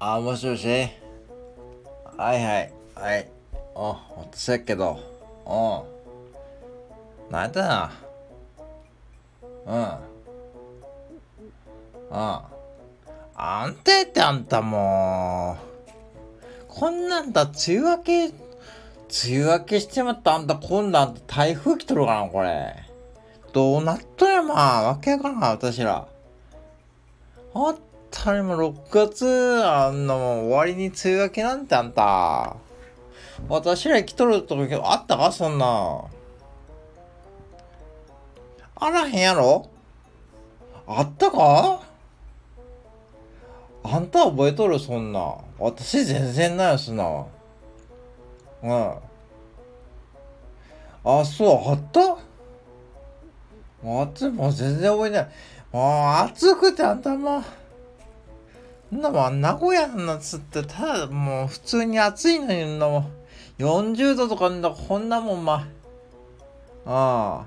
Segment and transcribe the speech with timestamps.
[0.00, 0.68] あ、もしもし？
[2.16, 3.28] はいはい、はい。
[3.74, 5.00] あ、私やけど。
[5.44, 5.50] う
[7.28, 7.32] ん。
[7.32, 7.92] なんやったな。
[9.66, 9.74] うん。
[12.10, 12.40] うん。
[13.34, 16.68] あんたやってあんたもう。
[16.68, 18.34] こんなんだ、梅雨明け、梅
[19.42, 22.87] 雨明けしてまったあんた今度あんた台風来とるかな、これ。
[23.52, 26.06] どうなっとんやまあ、わけやからん、私ら。
[27.54, 27.76] あっ
[28.10, 32.56] たりも6月、あんなもん終わりに梅雨明けなんてあんた。
[33.48, 36.04] 私ら来とる時あったかそんな。
[38.76, 39.68] あらへんやろ？
[40.86, 41.80] あったか？
[43.84, 45.36] あんた覚えとるそんな。
[45.58, 47.26] 私全然ないよ、そんな。
[48.62, 48.94] うん。
[51.04, 52.18] あ、そう、あった？
[53.82, 55.28] 暑い、もう全然覚えてない。
[55.72, 57.42] もう暑くてあんたも。
[58.90, 63.12] なもん、名古屋の夏ってただもう普通に暑いのになもん。
[63.58, 65.68] 40度とかんだ、こんなもんま
[66.86, 67.44] あ。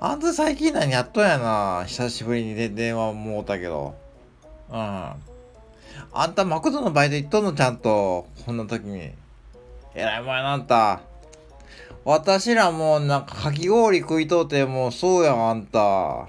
[0.00, 0.08] あ。
[0.10, 1.84] あんた最近何やっとんやな。
[1.86, 3.94] 久しぶりにで電話もうたけど。
[4.70, 4.76] うん。
[4.76, 5.12] あ
[6.26, 8.26] んたマクドのバイト行っとんのちゃんと。
[8.44, 9.12] こんな時に。
[9.94, 11.00] えらい前なあんた。
[12.08, 15.78] 私らもうなんかかき氷食いとうてもうそうやんあんた。
[15.78, 16.28] も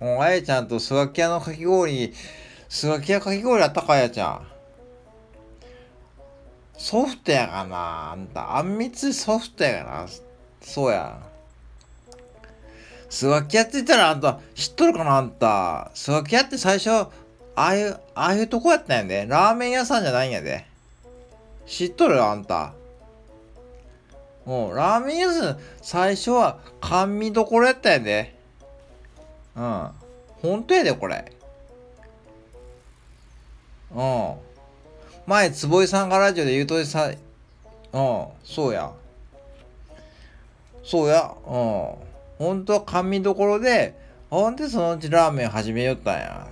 [0.00, 2.14] うあやちゃんとスガキ屋のかき氷、
[2.68, 4.46] スガキ屋かき氷あったかあやちゃん。
[6.78, 8.58] ソフトやがなあんた。
[8.58, 10.06] あんみつソフトやがな。
[10.60, 11.18] そうや。
[13.08, 15.90] スガキ屋って言ったらあんた知っとるかなあんた。
[15.94, 17.08] スガキ屋って最初、あ
[17.56, 19.26] あいう、ああいうとこやったんやで。
[19.28, 20.64] ラーメン屋さんじゃないんやで。
[21.66, 22.74] 知っとるあんた。
[24.44, 28.36] もう、ラーメン屋さん、最初は甘味どころやったんやで。
[29.56, 29.90] うん。
[30.42, 31.32] ほんとやで、これ。
[33.94, 34.34] うん。
[35.26, 37.10] 前、坪井さんがラジオで言うとりさ、
[37.92, 38.90] うん、そうや。
[40.82, 41.52] そうや、うん。
[42.38, 43.94] ほんとは甘味どころで、
[44.30, 46.46] ほんでそのうちラーメン始めよったんや。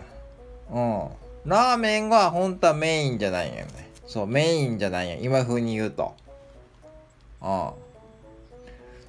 [0.70, 1.08] うん。
[1.44, 3.90] ラーメンが本当はメインじゃないんやね。
[4.06, 5.16] そう、メインじゃないんや。
[5.20, 6.14] 今風に言うと。
[7.42, 7.70] うん。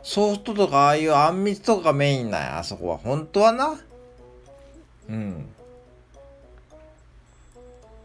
[0.02, 2.98] ソフトとかああいうあんみつとかがメインなんや、あそこは。
[2.98, 3.76] 本当はな。
[5.10, 5.46] うん。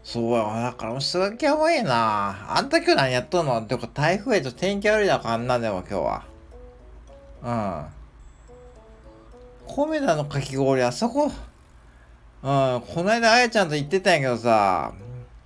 [0.03, 2.55] そうや、だからもうすげえやばいな。
[2.55, 3.61] あんた今日何やっとんの？
[3.63, 7.85] てか台風へと天気悪いだからあんなんだよ、今日は。
[9.65, 9.73] うん。
[9.73, 11.31] コメダのかき氷、あそこ。
[12.43, 14.93] うん、こないだあやちゃんと言ってたんやけどさ、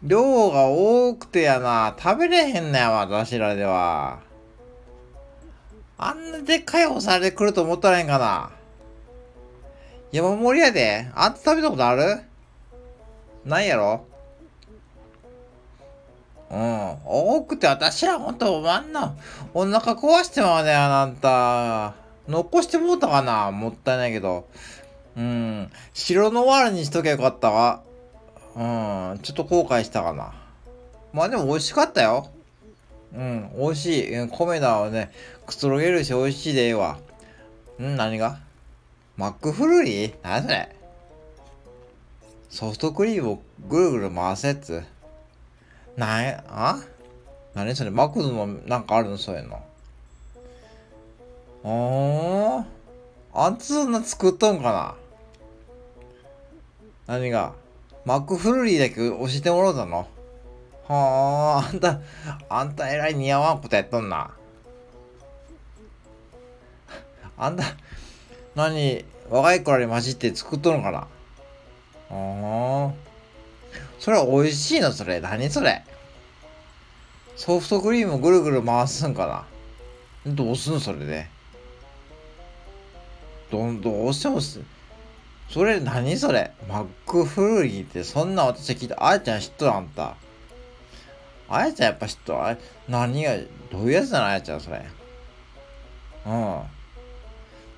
[0.03, 4.19] 量が多くてやな、食べれへんねやわ、私らでは。
[6.01, 8.51] あんなでっかいお皿で来ると思ったらへんかな。
[10.13, 11.09] 山盛りやで。
[11.13, 12.21] あんた食べたことある？
[13.45, 14.05] ないやろ？
[16.49, 16.97] うん。
[17.05, 19.13] 多くて私らほんとあんな、
[19.53, 21.95] お腹壊してまうねあんた。
[22.29, 23.51] 残してもうたかな？
[23.51, 24.47] もったいないけど。
[25.17, 25.69] うん。
[25.93, 27.81] 白のワールにしときゃよかったわ。
[28.55, 28.59] う
[29.15, 29.19] ん。
[29.21, 30.33] ちょっと後悔したかな。
[31.11, 32.29] まあでも美味しかったよ。
[33.13, 33.51] うん。
[33.57, 34.19] 美味しい。
[34.19, 34.29] うん。
[34.29, 35.11] 米だはね、
[35.45, 36.99] くつろげるし美味しいでええわ。
[37.81, 38.39] ん何が？
[39.17, 40.13] マックフルーリー？
[40.23, 40.75] 何それ？
[42.49, 44.83] ソフトクリームをぐるぐる回すやつ？
[45.97, 46.79] なんや、あ？
[47.53, 47.91] 何それ？
[47.91, 49.17] マクドのなんかあるの？
[49.17, 49.57] そういうの。
[51.63, 52.65] あ
[53.33, 53.45] あ。
[53.45, 54.95] あんたそんな作っとんかな？
[57.07, 57.53] 何が？
[58.05, 60.07] マックフルーリーだけ教えてもらうたの
[60.89, 61.99] はあ、あんた、
[62.49, 64.31] あんたえらい似合わんことやっとんな。
[67.37, 67.63] あんた、
[68.55, 71.07] 何、若い子らに混じって作っとるのかなあ
[72.09, 72.91] あ。
[73.99, 74.91] それは美味しいの？
[74.91, 75.19] それ。
[75.19, 75.49] 何？
[75.49, 75.83] それ。
[77.35, 79.45] ソフトクリームぐるぐる回すんか
[80.25, 81.27] などうすんそれで。
[83.51, 84.59] ど、どうしてもす、
[85.49, 86.17] それ何？
[86.17, 89.05] それマックフルーリーってそんな私聞いた。
[89.05, 89.73] あやちゃん知っとる？
[89.73, 90.15] あんた。
[91.49, 92.57] あやちゃんやっぱ知っとあれ、
[92.87, 93.35] 何が、
[93.71, 94.85] どういうやつなのあやちゃんそれ。
[96.25, 96.31] うん。
[96.31, 96.67] ま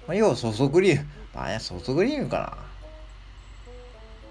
[0.10, 1.06] あ、要はソフトクリーム。
[1.34, 2.58] 何や、ソフトクリームかな。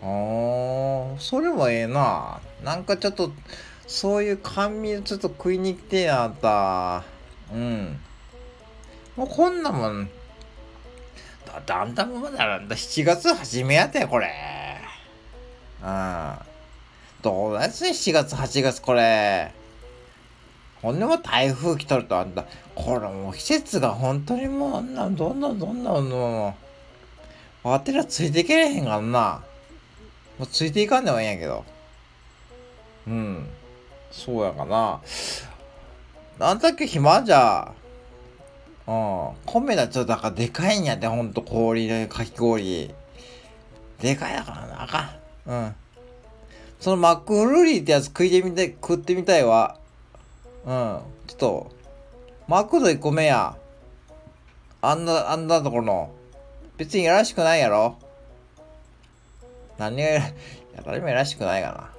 [0.02, 2.40] あー、それもええな。
[2.62, 3.32] なんかちょっと、
[3.87, 7.04] そういう甘味ちょっと食いに来てやった。
[7.52, 7.98] うん。
[9.16, 10.08] もうこんなもん、
[11.46, 14.31] だってあんもまだなんだ7月初めやったよ、これ。
[15.82, 16.50] うん。
[17.22, 19.52] どうだやつね、7月、8月、これ。
[20.82, 26.56] ほんでも台風来とるとあんた、これもう季節が本当にもうあんなどんどんどんどんも
[27.64, 29.43] う、わてらついていけれへんがんな。
[30.38, 31.64] もうついていかんでもいいんやけど。
[33.06, 33.46] うん。
[34.11, 35.00] そうやかな。
[36.38, 37.72] なんだっけ暇じゃ。
[38.87, 39.28] うん。
[39.44, 42.94] 米だちょっとだからでかいんやで、ほんと氷で、かき氷。
[44.00, 45.00] でかいだからな、あか
[45.46, 45.50] ん。
[45.50, 45.75] うん。
[46.81, 49.77] そのマックフルーリーってやつ食いてみたい、食ってみたいわ。
[50.65, 51.00] うん。
[51.27, 51.71] ちょっと、
[52.49, 53.55] マックド1個目や。
[54.81, 56.11] あんな、あんなところの。
[56.79, 57.99] 別にやらしくないやろ
[59.77, 60.32] 何がや、い
[60.75, 61.91] や、誰もやらしくないかな。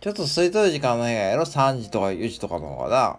[0.00, 3.16] ちょっと空いとる時間の映画やろ ?3 時とか4時とかの方がな。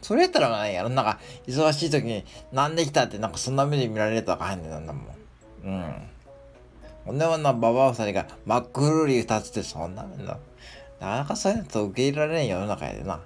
[0.00, 5.06] それやったらないやろなんか、忙しい時に、なんで来たってなんかそんな目で見られるとあかんねんなんだもん。
[5.64, 6.13] うん。
[7.04, 10.38] ほんでもな、ババア二人が、マックフルーリー二つってそんな面だ。
[11.00, 13.20] なかなかそういうのと受け入れられん世の中やでな。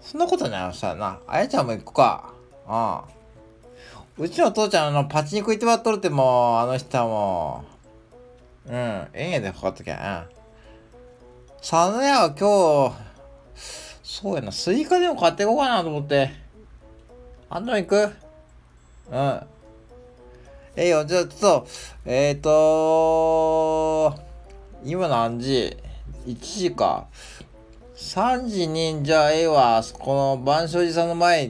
[0.00, 1.20] そんなことないさな。
[1.26, 2.32] あやちゃんも行くか。
[2.66, 3.12] ああ。
[4.18, 7.64] うちの父ちゃん、あの、パチンコ行ってばっとるってもう、あの人はも
[8.66, 10.26] う、うん、ええんやで、ほかっときゃ。
[10.28, 10.34] うん。
[11.60, 12.96] サヌヤは今日、
[14.02, 16.30] そうやな、スイカでも買っていこうかなと思って。
[17.48, 18.12] あんたも行く？
[19.10, 19.40] うん。
[20.74, 21.66] ええよ、じゃあちょっと、
[22.06, 24.18] えっ、ー、と
[24.84, 25.76] 今何時
[26.26, 27.08] ?1 時か。
[27.94, 31.48] 3時に、じゃあええわ、この万象寺さんの前、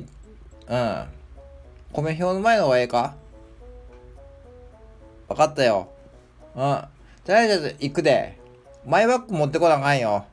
[0.69, 1.05] うん。
[1.93, 3.15] 米表の前の方がええか？
[5.29, 5.89] わかったよ。
[6.57, 6.85] うん。
[7.25, 8.39] じゃあ、じゃあ行くで。
[8.85, 10.25] マイバッグ持ってこなあかんよ。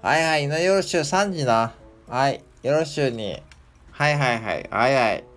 [0.00, 1.74] はいはい、よろしゅう、3時な。
[2.08, 3.42] はい、よろしゅうに。
[3.90, 5.33] はいはいはい、はいはい。